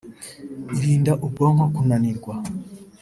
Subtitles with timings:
[0.75, 2.33] irinda ubwonko kunanirwa